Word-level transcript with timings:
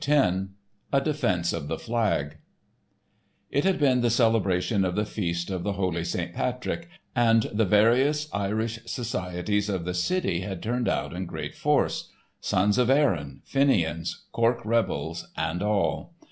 *A 0.91 0.99
Defense 0.99 1.53
of 1.53 1.67
the 1.67 1.77
Flag* 1.77 2.37
It 3.51 3.63
had 3.65 3.77
been 3.77 4.01
the 4.01 4.09
celebration 4.09 4.83
of 4.83 4.95
the 4.95 5.05
feast 5.05 5.51
of 5.51 5.61
the 5.61 5.73
Holy 5.73 6.03
St. 6.03 6.33
Patrick, 6.33 6.89
and 7.15 7.43
the 7.53 7.65
various 7.65 8.27
Irish 8.33 8.79
societies 8.87 9.69
of 9.69 9.85
the 9.85 9.93
city 9.93 10.39
had 10.39 10.63
turned 10.63 10.89
out 10.89 11.13
in 11.13 11.27
great 11.27 11.53
force—Sons 11.53 12.79
of 12.79 12.89
Erin, 12.89 13.41
Fenians, 13.45 14.23
Cork 14.31 14.65
Rebels, 14.65 15.27
and 15.37 15.61
all. 15.61 16.15